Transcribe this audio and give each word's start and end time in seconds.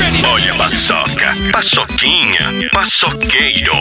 Olha 0.00 0.52
a 0.52 0.56
paçoca, 0.56 1.34
paçoquinha, 1.52 2.70
paçoqueiro. 2.72 3.72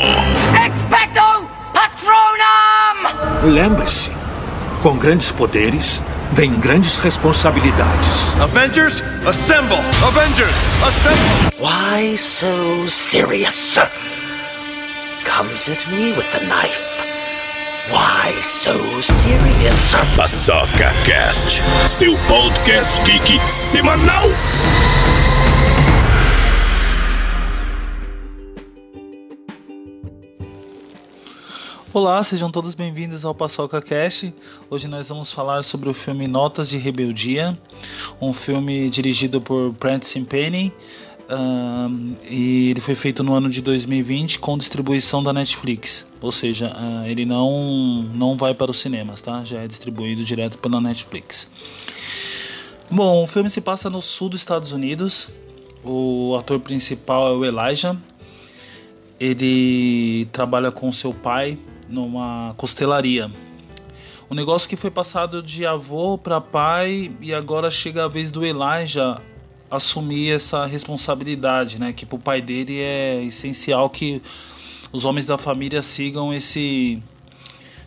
Expecto 0.65 1.47
Patronum! 1.73 3.53
Lembre-se, 3.53 4.11
com 4.81 4.97
grandes 4.97 5.31
poderes 5.31 6.01
vem 6.31 6.53
grandes 6.55 6.97
responsabilidades. 6.97 8.33
Avengers, 8.41 9.03
assemble! 9.27 9.77
Avengers, 10.07 10.55
assemble! 10.83 11.51
Why 11.59 12.17
so 12.17 12.89
serious? 12.89 13.77
Comes 15.23 15.69
at 15.69 15.87
me 15.91 16.13
with 16.13 16.31
the 16.31 16.43
knife. 16.47 16.81
Why 17.91 18.31
so 18.41 18.73
serious? 19.03 19.95
Paçoca 20.15 20.93
Cast, 21.05 21.61
seu 21.87 22.17
podcast 22.27 23.03
geek 23.03 23.39
semanal. 23.47 24.29
Olá, 31.97 32.21
sejam 32.21 32.51
todos 32.51 32.75
bem-vindos 32.75 33.25
ao 33.25 33.33
Paçoca 33.33 33.81
Cast. 33.81 34.31
Hoje 34.69 34.87
nós 34.87 35.09
vamos 35.09 35.33
falar 35.33 35.63
sobre 35.63 35.89
o 35.89 35.93
filme 35.95 36.27
Notas 36.27 36.69
de 36.69 36.77
Rebeldia, 36.77 37.57
um 38.21 38.31
filme 38.31 38.87
dirigido 38.87 39.41
por 39.41 39.73
Prentice 39.73 40.21
Penny. 40.21 40.71
Um, 41.27 42.13
e 42.29 42.69
ele 42.69 42.79
foi 42.81 42.93
feito 42.93 43.23
no 43.23 43.33
ano 43.33 43.49
de 43.49 43.63
2020 43.63 44.37
com 44.37 44.55
distribuição 44.59 45.23
da 45.23 45.33
Netflix, 45.33 46.07
ou 46.21 46.31
seja, 46.31 46.67
uh, 46.67 47.07
ele 47.07 47.25
não 47.25 48.03
não 48.13 48.37
vai 48.37 48.53
para 48.53 48.69
os 48.69 48.77
cinemas, 48.79 49.19
tá? 49.19 49.43
Já 49.43 49.61
é 49.63 49.67
distribuído 49.67 50.23
direto 50.23 50.59
pela 50.59 50.79
Netflix. 50.79 51.49
Bom, 52.91 53.23
o 53.23 53.25
filme 53.25 53.49
se 53.49 53.59
passa 53.59 53.89
no 53.89 54.03
sul 54.03 54.29
dos 54.29 54.41
Estados 54.41 54.71
Unidos. 54.71 55.29
O 55.83 56.35
ator 56.39 56.59
principal 56.59 57.27
é 57.29 57.31
o 57.31 57.43
Elijah. 57.43 57.97
Ele 59.19 60.27
trabalha 60.31 60.71
com 60.71 60.91
seu 60.91 61.11
pai 61.11 61.57
numa 61.89 62.53
costelaria. 62.57 63.31
O 64.29 64.35
negócio 64.35 64.67
que 64.67 64.75
foi 64.75 64.91
passado 64.91 65.41
de 65.41 65.65
avô 65.65 66.17
para 66.17 66.41
pai 66.41 67.11
e 67.21 67.33
agora 67.33 67.71
chega 67.71 68.05
a 68.05 68.07
vez 68.07 68.29
do 68.29 68.45
Elijah 68.45 69.21
assumir 69.71 70.31
essa 70.31 70.65
responsabilidade, 70.65 71.79
né? 71.79 71.93
Que 71.93 72.05
para 72.05 72.15
o 72.15 72.19
pai 72.19 72.41
dele 72.41 72.79
é 72.79 73.23
essencial 73.23 73.89
que 73.89 74.21
os 74.91 75.05
homens 75.05 75.25
da 75.25 75.37
família 75.37 75.81
sigam 75.81 76.33
esse 76.33 77.01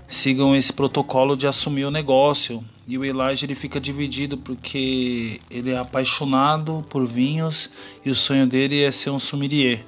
sigam 0.09 0.56
esse 0.56 0.73
protocolo 0.73 1.37
de 1.37 1.47
assumir 1.47 1.84
o 1.84 1.91
negócio. 1.91 2.65
E 2.89 2.98
o 2.98 3.05
Elijah 3.05 3.45
ele 3.45 3.55
fica 3.55 3.78
dividido 3.78 4.37
porque 4.37 5.41
ele 5.51 5.71
é 5.71 5.78
apaixonado 5.78 6.84
por 6.89 7.06
vinhos 7.06 7.71
e 8.05 8.11
o 8.11 8.15
sonho 8.15 8.47
dele 8.47 8.83
é 8.83 8.91
ser 8.91 9.11
um 9.11 9.19
sommelier. 9.19 9.84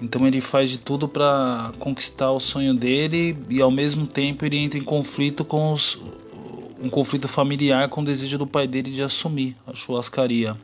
Então 0.00 0.26
ele 0.26 0.40
faz 0.40 0.70
de 0.70 0.78
tudo 0.78 1.08
para 1.08 1.72
conquistar 1.78 2.30
o 2.30 2.40
sonho 2.40 2.74
dele 2.74 3.36
e 3.48 3.60
ao 3.60 3.70
mesmo 3.70 4.06
tempo 4.06 4.44
ele 4.44 4.58
entra 4.58 4.78
em 4.78 4.82
conflito 4.82 5.44
com 5.44 5.72
os, 5.72 6.02
um 6.82 6.88
conflito 6.88 7.28
familiar 7.28 7.88
com 7.88 8.00
o 8.00 8.04
desejo 8.04 8.36
do 8.36 8.46
pai 8.46 8.66
dele 8.66 8.90
de 8.90 9.02
assumir 9.02 9.56
a 9.66 9.74
churrascaria. 9.74 10.56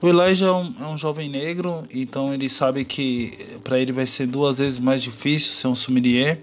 O 0.00 0.08
Elijah 0.08 0.46
é 0.46 0.52
um, 0.52 0.74
é 0.80 0.86
um 0.86 0.96
jovem 0.96 1.28
negro, 1.28 1.82
então 1.92 2.32
ele 2.32 2.48
sabe 2.48 2.84
que 2.84 3.36
para 3.64 3.80
ele 3.80 3.90
vai 3.90 4.06
ser 4.06 4.28
duas 4.28 4.58
vezes 4.58 4.78
mais 4.78 5.02
difícil 5.02 5.52
ser 5.52 5.66
um 5.66 5.74
sommelier. 5.74 6.40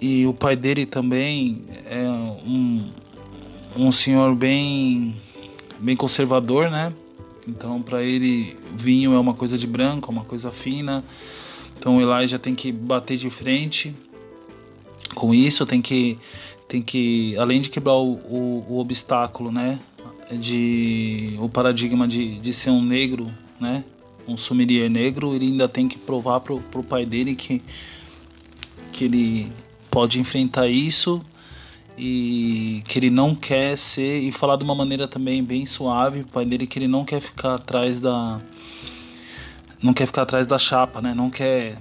E 0.00 0.26
o 0.26 0.32
pai 0.32 0.56
dele 0.56 0.86
também 0.86 1.62
é 1.84 2.08
um, 2.08 2.90
um 3.76 3.92
senhor 3.92 4.34
bem, 4.34 5.14
bem 5.78 5.94
conservador, 5.94 6.70
né? 6.70 6.92
Então, 7.46 7.82
para 7.82 8.02
ele, 8.02 8.56
vinho 8.74 9.14
é 9.14 9.18
uma 9.18 9.34
coisa 9.34 9.58
de 9.58 9.66
branco, 9.66 10.10
uma 10.10 10.24
coisa 10.24 10.50
fina. 10.50 11.04
Então, 11.78 12.00
Elijah 12.00 12.38
tem 12.38 12.54
que 12.54 12.72
bater 12.72 13.16
de 13.16 13.28
frente 13.28 13.94
com 15.14 15.34
isso, 15.34 15.66
tem 15.66 15.82
que, 15.82 16.18
tem 16.66 16.80
que 16.80 17.36
além 17.36 17.60
de 17.60 17.70
quebrar 17.70 17.96
o, 17.96 18.14
o, 18.14 18.66
o 18.68 18.78
obstáculo, 18.78 19.52
né? 19.52 19.78
De, 20.32 21.36
o 21.38 21.48
paradigma 21.48 22.08
de, 22.08 22.38
de 22.38 22.52
ser 22.52 22.70
um 22.70 22.82
negro, 22.82 23.30
né? 23.60 23.84
Um 24.26 24.38
sommelier 24.38 24.88
negro, 24.88 25.34
ele 25.34 25.46
ainda 25.46 25.68
tem 25.68 25.86
que 25.86 25.98
provar 25.98 26.40
pro, 26.40 26.60
pro 26.60 26.82
pai 26.82 27.04
dele 27.04 27.34
que, 27.34 27.62
que 28.90 29.04
ele 29.04 29.52
pode 29.90 30.18
enfrentar 30.18 30.66
isso 30.66 31.22
e 31.96 32.82
que 32.88 32.98
ele 32.98 33.10
não 33.10 33.34
quer 33.34 33.78
ser 33.78 34.18
e 34.18 34.32
falar 34.32 34.56
de 34.56 34.64
uma 34.64 34.74
maneira 34.74 35.06
também 35.06 35.42
bem 35.42 35.64
suave 35.64 36.20
o 36.20 36.26
pai 36.26 36.44
dele 36.44 36.66
que 36.66 36.78
ele 36.78 36.88
não 36.88 37.04
quer 37.04 37.20
ficar 37.20 37.54
atrás 37.54 38.00
da 38.00 38.40
não 39.80 39.92
quer 39.92 40.06
ficar 40.06 40.22
atrás 40.22 40.46
da 40.46 40.58
chapa 40.58 41.00
né? 41.00 41.14
Não 41.14 41.30
quer 41.30 41.78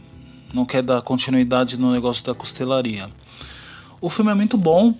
não 0.53 0.65
quer 0.65 0.83
dar 0.83 1.01
continuidade 1.01 1.77
no 1.77 1.91
negócio 1.91 2.23
da 2.23 2.35
costelaria. 2.35 3.09
O 3.99 4.07
filme 4.07 4.29
é 4.29 4.35
muito 4.35 4.55
bom 4.55 4.93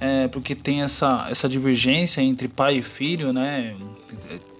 é, 0.00 0.26
porque 0.28 0.54
tem 0.54 0.82
essa 0.82 1.28
essa 1.30 1.48
divergência 1.48 2.20
entre 2.20 2.48
pai 2.48 2.78
e 2.78 2.82
filho 2.82 3.32
né? 3.32 3.76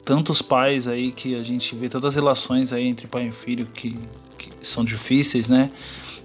Tantos 0.04 0.40
pais 0.40 0.86
aí 0.86 1.10
que 1.10 1.34
a 1.34 1.42
gente 1.42 1.74
vê 1.74 1.88
todas 1.88 2.10
as 2.10 2.14
relações 2.14 2.72
aí 2.72 2.86
entre 2.86 3.08
pai 3.08 3.26
e 3.26 3.32
filho 3.32 3.66
que, 3.66 3.98
que 4.38 4.52
são 4.60 4.84
difíceis 4.84 5.48
né? 5.48 5.68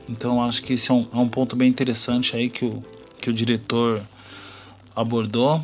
Então 0.08 0.44
acho 0.44 0.62
que 0.62 0.74
esse 0.74 0.92
é 0.92 0.94
um, 0.94 1.08
é 1.12 1.18
um 1.18 1.28
ponto 1.28 1.56
bem 1.56 1.68
interessante 1.68 2.36
aí 2.36 2.48
que 2.48 2.66
o 2.66 2.84
que 3.22 3.30
o 3.30 3.34
diretor 3.34 4.02
abordou. 4.96 5.64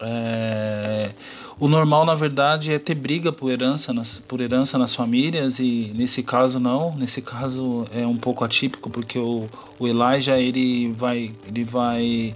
É, 0.00 1.10
o 1.58 1.68
normal, 1.68 2.04
na 2.04 2.14
verdade, 2.14 2.72
é 2.72 2.78
ter 2.78 2.96
briga 2.96 3.30
por 3.30 3.52
herança, 3.52 3.92
nas, 3.92 4.18
por 4.18 4.40
herança 4.40 4.76
nas 4.76 4.94
famílias 4.94 5.60
e 5.60 5.92
nesse 5.94 6.22
caso 6.22 6.58
não. 6.58 6.94
Nesse 6.96 7.22
caso 7.22 7.86
é 7.94 8.04
um 8.04 8.16
pouco 8.16 8.44
atípico 8.44 8.90
porque 8.90 9.18
o, 9.18 9.48
o 9.78 9.86
Elijah 9.86 10.38
ele 10.38 10.92
vai, 10.92 11.32
ele 11.46 11.64
vai 11.64 12.34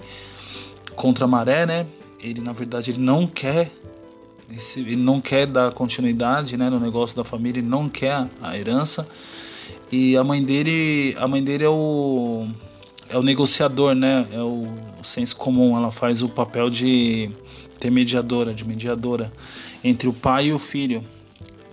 contra 0.95 1.25
a 1.25 1.29
maré, 1.29 1.67
né? 1.67 1.87
Ele 2.21 2.41
na 2.41 2.53
verdade 2.53 2.93
ele 2.93 3.01
não 3.01 3.27
quer 3.27 3.71
esse, 4.55 4.81
ele 4.81 4.97
não 4.97 5.21
quer 5.21 5.47
dar 5.47 5.73
continuidade 5.73 6.57
né, 6.57 6.71
no 6.71 6.79
negócio 6.79 7.17
da 7.17 7.25
família, 7.25 7.59
ele 7.59 7.69
não 7.69 7.89
quer 7.89 8.27
a 8.41 8.57
herança. 8.57 9.09
E 9.91 10.17
a 10.17 10.23
mãe 10.23 10.43
dele, 10.43 11.17
a 11.19 11.27
mãe 11.27 11.43
dele 11.43 11.65
é 11.65 11.69
o 11.69 12.47
é 13.09 13.17
o 13.17 13.23
negociador, 13.23 13.95
né? 13.95 14.27
É 14.33 14.41
o, 14.41 14.69
o 15.01 15.05
senso 15.05 15.37
comum. 15.37 15.77
Ela 15.77 15.91
faz 15.91 16.23
o 16.23 16.29
papel 16.29 16.69
de 16.69 17.31
intermediadora, 17.77 18.55
de 18.55 18.65
mediadora 18.65 19.33
entre 19.83 20.09
o 20.09 20.13
pai 20.13 20.47
e 20.47 20.53
o 20.53 20.59
filho. 20.59 21.05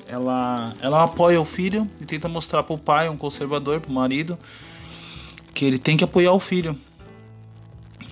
Ela, 0.08 0.76
ela 0.82 1.04
apoia 1.04 1.42
o 1.42 1.46
filho 1.46 1.90
e 2.00 2.06
tenta 2.06 2.28
mostrar 2.28 2.62
para 2.64 2.76
o 2.76 2.78
pai, 2.78 3.10
um 3.10 3.18
conservador, 3.18 3.80
para 3.80 3.90
o 3.90 3.94
marido, 3.94 4.38
que 5.54 5.66
ele 5.66 5.80
tem 5.80 5.98
que 5.98 6.04
apoiar 6.04 6.34
o 6.34 6.40
filho 6.40 6.78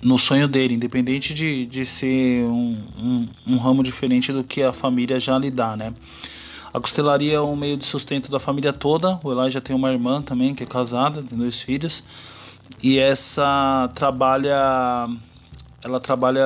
no 0.02 0.18
sonho 0.18 0.48
dele, 0.48 0.74
independente 0.74 1.32
de, 1.32 1.64
de 1.66 1.86
ser 1.86 2.42
um, 2.44 2.76
um, 2.98 3.28
um 3.46 3.56
ramo 3.56 3.84
diferente 3.84 4.32
do 4.32 4.42
que 4.42 4.62
a 4.62 4.72
família 4.72 5.20
já 5.20 5.38
lhe 5.38 5.50
dá, 5.50 5.76
né? 5.76 5.94
A 6.74 6.80
costelaria 6.80 7.34
é 7.34 7.40
um 7.40 7.54
meio 7.54 7.76
de 7.76 7.84
sustento 7.84 8.30
da 8.30 8.40
família 8.40 8.72
toda. 8.72 9.20
O 9.22 9.30
Eli 9.30 9.50
já 9.50 9.60
tem 9.60 9.76
uma 9.76 9.92
irmã 9.92 10.22
também 10.22 10.54
que 10.54 10.64
é 10.64 10.66
casada, 10.66 11.22
tem 11.22 11.38
dois 11.38 11.60
filhos 11.60 12.02
e 12.82 12.98
essa 12.98 13.90
trabalha 13.94 15.08
ela 15.84 15.98
trabalha 15.98 16.44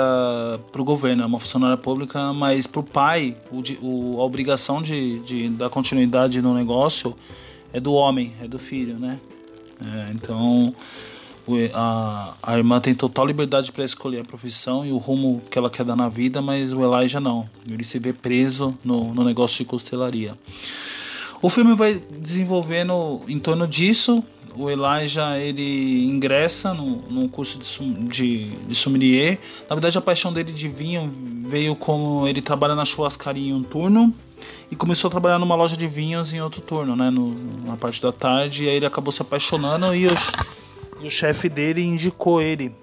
para 0.73 0.81
o 0.81 0.85
governo, 0.85 1.23
é 1.23 1.27
uma 1.27 1.39
funcionária 1.39 1.77
pública, 1.77 2.33
mas 2.33 2.67
para 2.67 2.81
o 2.81 2.83
pai 2.83 3.37
o, 3.83 4.19
a 4.19 4.25
obrigação 4.25 4.81
de, 4.81 5.19
de 5.21 5.51
dar 5.51 5.69
continuidade 5.69 6.41
no 6.41 6.55
negócio 6.55 7.15
é 7.73 7.79
do 7.79 7.93
homem, 7.93 8.33
é 8.41 8.49
do 8.49 8.59
filho, 8.59 8.99
né? 8.99 9.21
É, 9.79 10.13
então 10.13 10.75
a, 11.75 12.35
a 12.43 12.57
irmã 12.57 12.81
tem 12.81 12.95
total 12.95 13.27
liberdade 13.27 13.71
para 13.71 13.85
escolher 13.85 14.21
a 14.21 14.25
profissão 14.25 14.85
e 14.85 14.91
o 14.91 14.97
rumo 14.97 15.43
que 15.51 15.59
ela 15.59 15.71
quer 15.71 15.85
dar 15.85 15.95
na 15.95 16.09
vida, 16.09 16.41
mas 16.41 16.73
o 16.73 16.83
Elijah 16.83 17.21
não. 17.21 17.49
Ele 17.71 17.85
se 17.85 17.99
vê 17.99 18.13
preso 18.13 18.77
no, 18.83 19.13
no 19.15 19.23
negócio 19.23 19.59
de 19.59 19.65
costelaria. 19.65 20.35
O 21.41 21.51
filme 21.51 21.75
vai 21.75 22.03
desenvolvendo 22.19 23.21
em 23.29 23.39
torno 23.39 23.69
disso, 23.69 24.25
o 24.57 24.71
Elijah 24.71 25.39
ele 25.39 26.07
ingressa 26.07 26.73
no, 26.73 27.03
num 27.11 27.29
curso 27.29 27.59
de, 27.59 27.95
de, 28.09 28.51
de 28.51 28.75
sommelier. 28.75 29.39
Na 29.69 29.75
verdade, 29.75 29.99
a 29.99 30.01
paixão 30.01 30.33
dele 30.33 30.53
de 30.53 30.69
vinho 30.69 31.13
veio 31.49 31.77
como 31.77 32.27
ele 32.27 32.41
trabalha 32.41 32.75
na 32.75 32.85
churrascaria 32.85 33.51
em 33.51 33.55
um 33.55 33.63
turno 33.63 34.13
e 34.71 34.77
começou 34.77 35.09
a 35.09 35.11
trabalhar 35.11 35.39
numa 35.39 35.55
loja 35.55 35.77
de 35.77 35.87
vinhos 35.87 36.33
em 36.33 36.41
outro 36.41 36.61
turno, 36.61 36.97
né, 36.97 37.11
no, 37.11 37.35
na 37.65 37.77
parte 37.77 38.01
da 38.01 38.13
tarde. 38.13 38.65
E 38.65 38.69
aí 38.69 38.77
ele 38.77 38.87
acabou 38.87 39.13
se 39.13 39.23
apaixonando 39.23 39.95
e 39.95 40.07
o, 40.07 40.15
e 41.01 41.07
o 41.07 41.11
chefe 41.11 41.49
dele 41.49 41.83
indicou 41.83 42.41
ele 42.41 42.75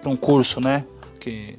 para 0.00 0.10
um 0.10 0.16
curso, 0.16 0.60
né? 0.60 0.84
Que 1.18 1.56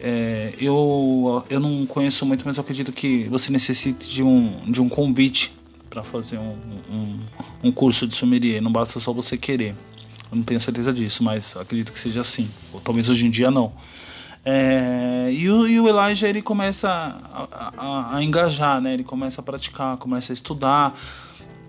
é, 0.00 0.52
eu, 0.60 1.44
eu 1.48 1.60
não 1.60 1.86
conheço 1.86 2.26
muito, 2.26 2.44
mas 2.44 2.56
eu 2.56 2.60
acredito 2.60 2.92
que 2.92 3.24
você 3.28 3.50
necessite 3.50 4.08
de 4.08 4.22
um, 4.22 4.70
de 4.70 4.80
um 4.80 4.88
convite 4.88 5.54
para 5.88 6.02
fazer 6.02 6.38
um, 6.38 6.56
um, 6.90 7.20
um, 7.64 7.72
curso 7.72 8.06
de 8.06 8.14
sommelier. 8.14 8.60
Não 8.60 8.70
basta 8.70 8.98
só 9.00 9.12
você 9.12 9.36
querer. 9.36 9.74
Eu 10.30 10.36
não 10.36 10.42
tenho 10.42 10.60
certeza 10.60 10.92
disso, 10.92 11.22
mas 11.22 11.56
acredito 11.56 11.92
que 11.92 11.98
seja 11.98 12.20
assim. 12.20 12.50
Ou 12.72 12.80
talvez 12.80 13.08
hoje 13.08 13.26
em 13.26 13.30
dia 13.30 13.50
não. 13.50 13.72
É, 14.44 15.28
e, 15.32 15.50
o, 15.50 15.66
e, 15.66 15.80
o, 15.80 15.88
Elijah 15.88 16.28
ele 16.28 16.40
começa 16.40 16.88
a, 16.88 17.72
a, 17.76 18.16
a, 18.16 18.22
engajar, 18.22 18.80
né? 18.80 18.94
Ele 18.94 19.04
começa 19.04 19.40
a 19.40 19.44
praticar, 19.44 19.96
começa 19.96 20.32
a 20.32 20.34
estudar, 20.34 20.96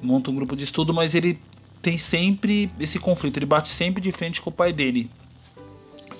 monta 0.01 0.29
um 0.29 0.35
grupo 0.35 0.55
de 0.55 0.63
estudo, 0.63 0.93
mas 0.93 1.15
ele 1.15 1.39
tem 1.81 1.97
sempre 1.97 2.69
esse 2.79 2.99
conflito. 2.99 3.37
Ele 3.37 3.45
bate 3.45 3.69
sempre 3.69 4.01
de 4.01 4.11
frente 4.11 4.41
com 4.41 4.49
o 4.49 4.53
pai 4.53 4.71
dele 4.71 5.09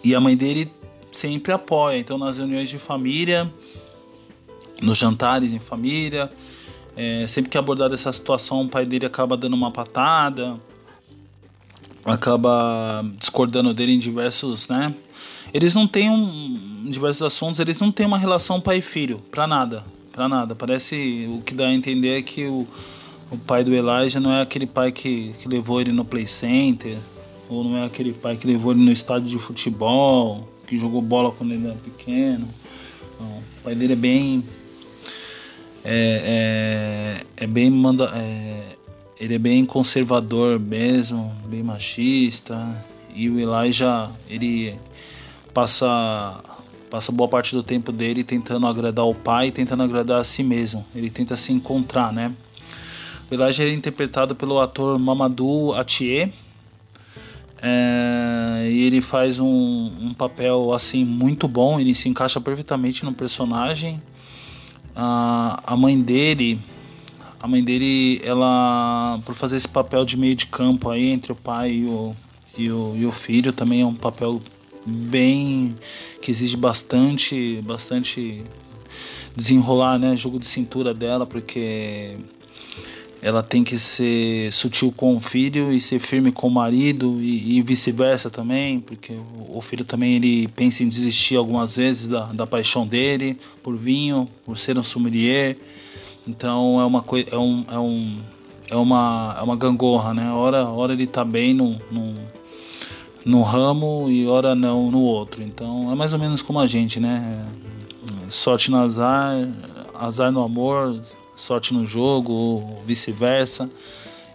e 0.03 0.15
a 0.15 0.19
mãe 0.19 0.35
dele 0.35 0.71
sempre 1.11 1.51
apoia. 1.51 1.97
Então 1.97 2.17
nas 2.17 2.37
reuniões 2.37 2.69
de 2.69 2.79
família, 2.79 3.51
nos 4.81 4.97
jantares 4.97 5.51
em 5.51 5.59
família, 5.59 6.31
é, 6.97 7.27
sempre 7.27 7.51
que 7.51 7.57
abordar 7.59 7.93
essa 7.93 8.11
situação, 8.11 8.63
o 8.63 8.67
pai 8.67 8.83
dele 8.83 9.05
acaba 9.05 9.37
dando 9.37 9.53
uma 9.53 9.69
patada, 9.69 10.59
acaba 12.03 13.05
discordando 13.19 13.71
dele 13.71 13.93
em 13.93 13.99
diversos, 13.99 14.67
né? 14.67 14.95
Eles 15.53 15.75
não 15.75 15.87
têm 15.87 16.09
um, 16.09 16.83
em 16.87 16.89
diversos 16.89 17.21
assuntos, 17.21 17.59
eles 17.59 17.79
não 17.79 17.91
têm 17.91 18.07
uma 18.07 18.17
relação 18.17 18.59
pai 18.59 18.81
filho, 18.81 19.19
para 19.29 19.45
nada, 19.45 19.85
para 20.11 20.27
nada. 20.27 20.55
Parece 20.55 21.27
o 21.29 21.43
que 21.43 21.53
dá 21.53 21.67
a 21.67 21.73
entender 21.73 22.17
é 22.17 22.21
que 22.23 22.45
o, 22.45 22.67
o 23.29 23.37
pai 23.37 23.63
do 23.63 23.75
Elijah 23.75 24.19
não 24.19 24.33
é 24.33 24.41
aquele 24.41 24.65
pai 24.65 24.91
que, 24.91 25.35
que 25.39 25.47
levou 25.47 25.79
ele 25.79 25.91
no 25.91 26.03
play 26.03 26.25
center, 26.25 26.97
ou 27.47 27.63
não 27.63 27.77
é 27.77 27.85
aquele 27.85 28.11
pai 28.11 28.37
que 28.37 28.47
levou 28.47 28.71
ele 28.71 28.81
no 28.81 28.91
estádio 28.91 29.29
de 29.29 29.37
futebol, 29.37 30.49
que 30.65 30.75
jogou 30.75 31.01
bola 31.01 31.31
quando 31.31 31.53
ele 31.53 31.67
era 31.67 31.75
pequeno. 31.75 32.47
Não, 33.19 33.37
o 33.37 33.63
pai 33.63 33.75
dele 33.75 33.93
é 33.93 33.95
bem 33.95 34.43
é, 35.89 37.21
é, 37.37 37.43
é 37.45 37.47
bem 37.47 37.69
manda, 37.69 38.11
é, 38.13 38.75
ele 39.17 39.35
é 39.35 39.37
bem 39.37 39.65
conservador 39.65 40.59
mesmo, 40.59 41.33
bem 41.45 41.63
machista. 41.63 42.85
E 43.15 43.29
o 43.29 43.39
Elijah, 43.39 44.11
ele 44.29 44.77
passa 45.53 46.43
passa 46.89 47.11
boa 47.11 47.27
parte 47.27 47.55
do 47.55 47.63
tempo 47.63 47.91
dele 47.91 48.23
tentando 48.23 48.67
agradar 48.67 49.05
o 49.05 49.15
pai, 49.15 49.49
tentando 49.49 49.83
agradar 49.83 50.19
a 50.19 50.23
si 50.25 50.43
mesmo. 50.43 50.85
Ele 50.93 51.09
tenta 51.09 51.37
se 51.37 51.53
encontrar, 51.53 52.11
né? 52.11 52.33
O 53.31 53.33
Elijah 53.33 53.63
é 53.63 53.71
interpretado 53.71 54.35
pelo 54.35 54.59
ator 54.59 54.99
Mamadou 54.99 55.73
Atié. 55.73 56.31
É, 57.61 58.69
e 58.69 58.85
ele 58.85 59.01
faz 59.01 59.39
um, 59.39 59.91
um 59.99 60.13
papel 60.13 60.73
assim 60.73 61.03
muito 61.03 61.47
bom, 61.47 61.79
ele 61.79 61.95
se 61.95 62.07
encaixa 62.09 62.41
perfeitamente 62.41 63.05
no 63.05 63.13
personagem. 63.13 64.01
A, 64.99 65.61
a 65.63 65.77
mãe 65.77 66.01
dele, 66.01 66.59
a 67.39 67.47
mãe 67.47 67.63
dele, 67.63 68.19
ela 68.23 69.19
por 69.23 69.35
fazer 69.35 69.57
esse 69.57 69.67
papel 69.67 70.03
de 70.03 70.17
meio 70.17 70.33
de 70.33 70.47
campo 70.47 70.89
aí 70.89 71.09
entre 71.09 71.31
o 71.31 71.35
pai 71.35 71.71
e 71.71 71.85
o, 71.85 72.15
e 72.57 72.71
o, 72.71 72.95
e 72.95 73.05
o 73.05 73.11
filho, 73.11 73.53
também 73.53 73.81
é 73.81 73.85
um 73.85 73.93
papel 73.93 74.41
bem 74.83 75.75
que 76.19 76.31
exige 76.31 76.57
bastante, 76.57 77.61
bastante 77.63 78.43
desenrolar, 79.35 79.99
né, 79.99 80.17
jogo 80.17 80.39
de 80.39 80.47
cintura 80.47 80.95
dela, 80.95 81.27
porque 81.27 82.17
ela 83.21 83.41
tem 83.41 83.63
que 83.63 83.77
ser 83.77 84.51
sutil 84.53 84.93
com 84.95 85.15
o 85.15 85.19
filho 85.19 85.71
e 85.71 85.81
ser 85.81 85.99
firme 85.99 86.31
com 86.31 86.47
o 86.47 86.51
marido 86.51 87.19
e, 87.19 87.57
e 87.57 87.61
vice-versa 87.61 88.29
também, 88.29 88.79
porque 88.79 89.13
o, 89.49 89.59
filho 89.61 89.83
também 89.83 90.15
ele 90.15 90.47
pensa 90.49 90.83
em 90.83 90.87
desistir 90.87 91.35
algumas 91.35 91.75
vezes 91.75 92.07
da, 92.07 92.25
da 92.25 92.45
paixão 92.45 92.85
dele 92.85 93.37
por 93.63 93.75
vinho, 93.75 94.27
por 94.45 94.57
ser 94.57 94.77
um 94.77 94.83
sommelier. 94.83 95.57
Então 96.27 96.79
é 96.79 96.85
uma 96.85 97.01
coisa, 97.01 97.29
é 97.31 97.37
um, 97.37 97.65
é 97.71 97.79
um 97.79 98.17
é 98.69 98.75
uma, 98.75 99.35
é 99.39 99.41
uma 99.41 99.55
gangorra, 99.55 100.13
né? 100.13 100.31
Hora, 100.31 100.65
hora 100.67 100.93
ele 100.93 101.07
tá 101.07 101.23
bem 101.23 101.53
no, 101.53 101.79
no, 101.89 102.15
no 103.25 103.41
ramo 103.41 104.07
e 104.09 104.27
hora 104.27 104.53
não 104.53 104.91
no 104.91 105.01
outro. 105.01 105.41
Então 105.41 105.91
é 105.91 105.95
mais 105.95 106.13
ou 106.13 106.19
menos 106.19 106.41
como 106.41 106.59
a 106.59 106.67
gente, 106.67 106.99
né? 106.99 107.45
Sorte 108.29 108.69
no 108.69 108.77
azar, 108.77 109.47
azar 109.93 110.31
no 110.31 110.43
amor, 110.43 111.01
sorte 111.37 111.73
no 111.73 111.85
jogo, 111.85 112.33
ou 112.33 112.83
vice-versa. 112.85 113.69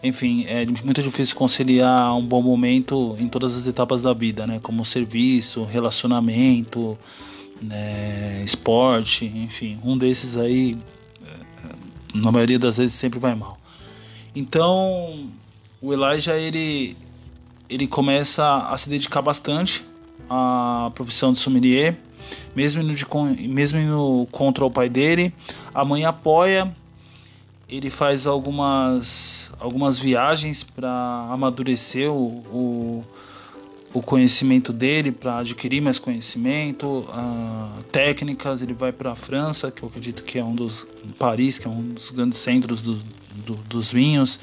Enfim, 0.02 0.44
é 0.48 0.64
muito 0.84 1.02
difícil 1.02 1.36
conciliar 1.36 2.16
um 2.16 2.24
bom 2.24 2.42
momento 2.42 3.14
em 3.20 3.28
todas 3.28 3.56
as 3.56 3.66
etapas 3.66 4.02
da 4.02 4.12
vida, 4.12 4.46
né? 4.46 4.58
Como 4.60 4.84
serviço, 4.84 5.62
relacionamento, 5.64 6.98
né? 7.60 8.42
esporte, 8.44 9.26
enfim. 9.26 9.78
Um 9.84 9.96
desses 9.96 10.36
aí, 10.36 10.76
é, 11.24 12.18
na 12.18 12.32
maioria 12.32 12.58
das 12.58 12.78
vezes, 12.78 12.94
sempre 12.94 13.20
vai 13.20 13.34
mal. 13.34 13.58
Então, 14.34 15.28
o 15.80 15.92
Elijah, 15.92 16.36
ele, 16.36 16.96
ele 17.68 17.86
começa 17.86 18.58
a 18.58 18.76
se 18.76 18.88
dedicar 18.88 19.22
bastante 19.22 19.84
à 20.28 20.90
profissão 20.94 21.32
de 21.32 21.38
sommelier, 21.38 21.96
mesmo 22.56 22.82
indo, 22.82 22.94
de, 22.94 23.06
mesmo 23.48 23.78
indo 23.78 24.26
contra 24.32 24.64
o 24.64 24.70
pai 24.70 24.88
dele. 24.88 25.32
A 25.72 25.84
mãe 25.84 26.04
apoia, 26.04 26.74
ele 27.68 27.90
faz 27.90 28.26
algumas, 28.26 29.50
algumas 29.58 29.98
viagens 29.98 30.62
para 30.62 30.90
amadurecer 31.30 32.10
o, 32.10 32.42
o, 32.52 33.04
o, 33.94 34.02
conhecimento 34.02 34.72
dele, 34.72 35.10
para 35.10 35.38
adquirir 35.38 35.80
mais 35.80 35.98
conhecimento, 35.98 36.86
uh, 36.86 37.82
técnicas. 37.90 38.60
Ele 38.60 38.74
vai 38.74 38.92
para 38.92 39.12
a 39.12 39.14
França, 39.14 39.70
que 39.70 39.82
eu 39.82 39.88
acredito 39.88 40.22
que 40.22 40.38
é 40.38 40.44
um 40.44 40.54
dos. 40.54 40.86
Paris, 41.18 41.58
que 41.58 41.66
é 41.66 41.70
um 41.70 41.94
dos 41.94 42.10
grandes 42.10 42.38
centros 42.38 42.80
do, 42.80 43.00
do, 43.44 43.54
dos 43.54 43.90
vinhos. 43.90 44.38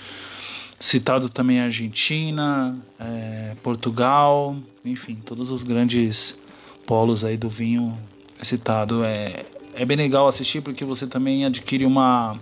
Citado 0.79 1.27
também 1.27 1.59
a 1.59 1.65
Argentina, 1.65 2.77
é, 2.97 3.53
Portugal, 3.61 4.55
enfim, 4.85 5.15
todos 5.25 5.51
os 5.51 5.61
grandes 5.61 6.39
polos 6.85 7.25
aí 7.25 7.35
do 7.35 7.49
vinho 7.49 7.97
citado. 8.41 9.03
É, 9.03 9.45
é 9.73 9.85
bem 9.85 9.97
legal 9.97 10.27
assistir 10.27 10.61
porque 10.61 10.85
você 10.85 11.05
também 11.05 11.45
adquire 11.45 11.85
uma 11.85 12.39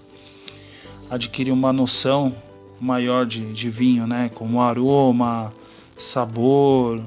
adquirir 1.09 1.51
uma 1.51 1.71
noção 1.71 2.36
maior 2.80 3.25
de, 3.25 3.51
de 3.54 3.69
vinho, 3.69 4.06
né? 4.06 4.30
Como 4.33 4.62
aroma, 4.62 5.54
sabor, 5.98 7.01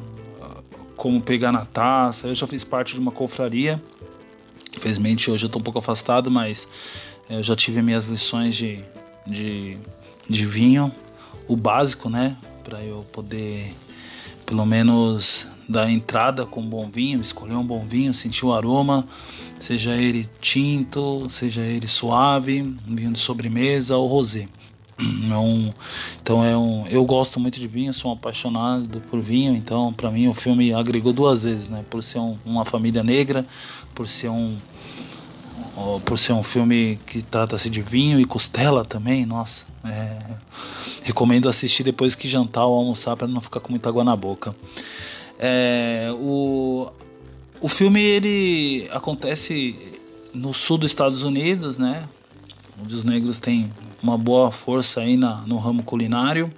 como 0.96 1.18
pegar 1.20 1.50
na 1.50 1.64
taça. 1.64 2.28
Eu 2.28 2.34
já 2.34 2.46
fiz 2.46 2.62
parte 2.62 2.92
de 2.94 3.00
uma 3.00 3.10
confraria. 3.10 3.82
Infelizmente 4.76 5.30
hoje 5.30 5.44
eu 5.44 5.46
estou 5.46 5.58
um 5.60 5.62
pouco 5.62 5.78
afastado, 5.78 6.30
mas 6.30 6.68
eh, 7.28 7.38
eu 7.38 7.42
já 7.42 7.56
tive 7.56 7.80
minhas 7.80 8.08
lições 8.08 8.54
de, 8.54 8.84
de, 9.26 9.78
de 10.28 10.46
vinho, 10.46 10.92
o 11.48 11.56
básico, 11.56 12.10
né? 12.10 12.36
Para 12.62 12.84
eu 12.84 13.06
poder 13.12 13.74
pelo 14.50 14.66
menos 14.66 15.46
dar 15.68 15.88
entrada 15.88 16.44
com 16.44 16.60
um 16.60 16.68
bom 16.68 16.90
vinho, 16.90 17.20
escolher 17.20 17.54
um 17.54 17.64
bom 17.64 17.86
vinho, 17.86 18.12
sentir 18.12 18.44
o 18.44 18.52
aroma, 18.52 19.06
seja 19.60 19.94
ele 19.94 20.28
tinto, 20.40 21.28
seja 21.30 21.60
ele 21.60 21.86
suave, 21.86 22.60
um 22.60 22.96
vinho 22.96 23.12
de 23.12 23.18
sobremesa 23.20 23.96
ou 23.96 24.08
rosé. 24.08 24.48
É 25.00 25.72
então 26.20 26.44
é 26.44 26.56
um, 26.58 26.86
eu 26.88 27.04
gosto 27.06 27.38
muito 27.38 27.58
de 27.60 27.66
vinho, 27.66 27.92
sou 27.94 28.10
um 28.10 28.14
apaixonado 28.14 29.00
por 29.08 29.20
vinho, 29.20 29.54
então 29.54 29.92
para 29.92 30.10
mim 30.10 30.26
o 30.26 30.34
filme 30.34 30.74
agregou 30.74 31.12
duas 31.12 31.44
vezes, 31.44 31.68
né? 31.68 31.84
Por 31.88 32.02
ser 32.02 32.18
um, 32.18 32.36
uma 32.44 32.64
família 32.64 33.02
negra, 33.02 33.46
por 33.94 34.08
ser 34.08 34.28
um 34.28 34.58
por 36.04 36.18
ser 36.18 36.32
um 36.32 36.42
filme 36.42 36.98
que 37.06 37.22
trata-se 37.22 37.70
de 37.70 37.80
vinho 37.80 38.20
e 38.20 38.24
costela 38.24 38.84
também, 38.84 39.24
nossa, 39.24 39.66
é, 39.84 40.18
recomendo 41.02 41.48
assistir 41.48 41.82
depois 41.82 42.14
que 42.14 42.28
jantar 42.28 42.66
ou 42.66 42.76
almoçar 42.76 43.16
para 43.16 43.26
não 43.26 43.40
ficar 43.40 43.60
com 43.60 43.70
muita 43.70 43.88
água 43.88 44.04
na 44.04 44.14
boca. 44.14 44.54
É, 45.38 46.10
o, 46.14 46.90
o 47.60 47.68
filme 47.68 48.00
ele 48.00 48.88
acontece 48.92 49.74
no 50.34 50.52
sul 50.52 50.78
dos 50.78 50.90
Estados 50.90 51.22
Unidos, 51.22 51.78
né? 51.78 52.08
Onde 52.80 52.94
os 52.94 53.04
negros 53.04 53.38
têm 53.38 53.72
uma 54.02 54.16
boa 54.16 54.50
força 54.50 55.00
aí 55.00 55.16
na, 55.16 55.42
no 55.46 55.56
ramo 55.56 55.82
culinário. 55.82 56.52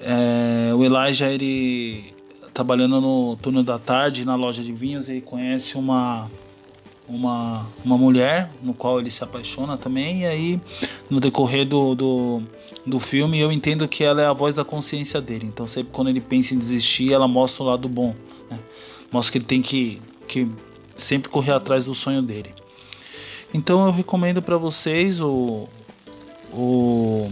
É, 0.00 0.72
o 0.74 0.84
Elijah 0.84 1.30
ele 1.30 2.14
trabalhando 2.52 3.00
no 3.00 3.36
turno 3.36 3.62
da 3.62 3.78
tarde 3.78 4.24
na 4.24 4.34
loja 4.34 4.62
de 4.62 4.72
vinhos 4.72 5.08
ele 5.08 5.20
conhece 5.20 5.76
uma 5.76 6.30
uma, 7.10 7.66
uma 7.84 7.98
mulher 7.98 8.50
no 8.62 8.72
qual 8.72 9.00
ele 9.00 9.10
se 9.10 9.22
apaixona 9.24 9.76
também 9.76 10.20
e 10.20 10.26
aí 10.26 10.60
no 11.08 11.20
decorrer 11.20 11.66
do, 11.66 11.94
do, 11.94 12.42
do 12.86 13.00
filme 13.00 13.38
eu 13.38 13.50
entendo 13.50 13.86
que 13.88 14.04
ela 14.04 14.22
é 14.22 14.26
a 14.26 14.32
voz 14.32 14.54
da 14.54 14.64
consciência 14.64 15.20
dele 15.20 15.46
então 15.46 15.66
sempre 15.66 15.92
quando 15.92 16.08
ele 16.08 16.20
pensa 16.20 16.54
em 16.54 16.58
desistir 16.58 17.12
ela 17.12 17.26
mostra 17.26 17.62
o 17.62 17.66
lado 17.66 17.88
bom 17.88 18.14
né? 18.50 18.58
mostra 19.10 19.32
que 19.32 19.38
ele 19.38 19.44
tem 19.44 19.60
que, 19.60 20.00
que 20.28 20.48
sempre 20.96 21.28
correr 21.28 21.52
atrás 21.52 21.86
do 21.86 21.94
sonho 21.94 22.22
dele 22.22 22.54
então 23.52 23.84
eu 23.84 23.92
recomendo 23.92 24.40
para 24.40 24.56
vocês 24.56 25.20
o, 25.20 25.68
o 26.52 27.30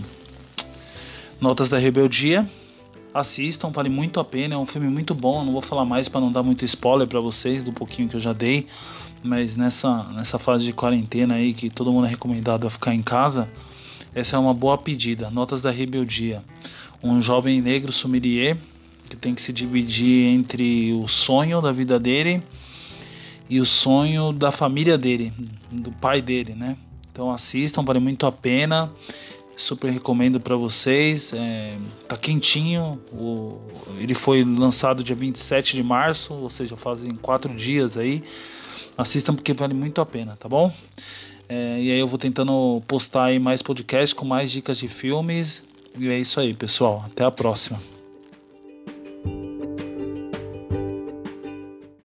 Notas 1.40 1.68
da 1.68 1.78
Rebeldia 1.78 2.50
assistam, 3.14 3.70
vale 3.70 3.88
muito 3.88 4.20
a 4.20 4.24
pena, 4.24 4.54
é 4.54 4.58
um 4.58 4.66
filme 4.66 4.88
muito 4.88 5.14
bom. 5.14 5.44
Não 5.44 5.52
vou 5.52 5.62
falar 5.62 5.84
mais 5.84 6.08
para 6.08 6.20
não 6.20 6.30
dar 6.30 6.42
muito 6.42 6.64
spoiler 6.64 7.06
para 7.06 7.20
vocês 7.20 7.62
do 7.62 7.72
pouquinho 7.72 8.08
que 8.08 8.16
eu 8.16 8.20
já 8.20 8.32
dei, 8.32 8.66
mas 9.22 9.56
nessa, 9.56 10.04
nessa 10.14 10.38
fase 10.38 10.64
de 10.64 10.72
quarentena 10.72 11.34
aí 11.34 11.52
que 11.52 11.68
todo 11.70 11.92
mundo 11.92 12.06
é 12.06 12.10
recomendado 12.10 12.66
a 12.66 12.70
ficar 12.70 12.94
em 12.94 13.02
casa, 13.02 13.48
essa 14.14 14.36
é 14.36 14.38
uma 14.38 14.54
boa 14.54 14.78
pedida. 14.78 15.30
Notas 15.30 15.62
da 15.62 15.70
Rebeldia. 15.70 16.42
Um 17.02 17.22
jovem 17.22 17.60
negro 17.60 17.92
sommelier 17.92 18.56
que 19.08 19.16
tem 19.16 19.34
que 19.34 19.40
se 19.40 19.52
dividir 19.52 20.26
entre 20.28 20.92
o 20.92 21.08
sonho 21.08 21.60
da 21.60 21.72
vida 21.72 21.98
dele 21.98 22.42
e 23.48 23.60
o 23.60 23.64
sonho 23.64 24.32
da 24.32 24.52
família 24.52 24.98
dele, 24.98 25.32
do 25.70 25.90
pai 25.90 26.20
dele, 26.20 26.54
né? 26.54 26.76
Então 27.10 27.30
assistam, 27.30 27.82
vale 27.82 27.98
muito 27.98 28.26
a 28.26 28.32
pena. 28.32 28.92
Super 29.56 29.90
recomendo 29.90 30.38
para 30.38 30.54
vocês. 30.54 31.32
É, 31.32 31.76
tá 32.06 32.16
quentinho. 32.16 33.00
O, 33.10 33.58
ele 33.98 34.14
foi 34.14 34.44
lançado 34.44 35.02
dia 35.02 35.16
27 35.16 35.74
de 35.74 35.82
março, 35.82 36.34
ou 36.34 36.50
seja, 36.50 36.76
fazem 36.76 37.10
quatro 37.10 37.52
dias 37.54 37.96
aí. 37.96 38.22
Assistam 38.98 39.32
porque 39.32 39.52
vale 39.52 39.74
muito 39.74 40.00
a 40.00 40.06
pena, 40.06 40.36
tá 40.38 40.48
bom? 40.48 40.74
É, 41.48 41.80
e 41.80 41.92
aí 41.92 41.98
eu 42.00 42.08
vou 42.08 42.18
tentando 42.18 42.82
postar 42.88 43.26
aí 43.26 43.38
mais 43.38 43.62
podcasts 43.62 44.12
com 44.12 44.24
mais 44.24 44.50
dicas 44.50 44.76
de 44.78 44.88
filmes. 44.88 45.62
E 45.96 46.08
é 46.08 46.18
isso 46.18 46.40
aí, 46.40 46.52
pessoal. 46.52 47.04
Até 47.06 47.24
a 47.24 47.30
próxima. 47.30 47.80